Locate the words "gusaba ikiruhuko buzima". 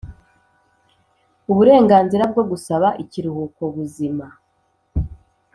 2.51-4.25